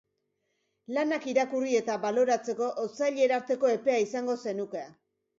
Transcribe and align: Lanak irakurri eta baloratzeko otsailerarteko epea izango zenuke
Lanak 0.97 1.25
irakurri 1.33 1.75
eta 1.79 1.97
baloratzeko 2.05 2.69
otsailerarteko 2.85 3.69
epea 3.75 3.99
izango 4.07 4.37
zenuke 4.47 4.83